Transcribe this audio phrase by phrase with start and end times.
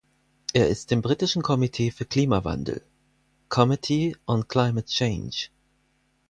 [0.53, 2.81] Er ist im britischen Komitee für Klimawandel
[3.49, 5.49] (Committee on Climate Change).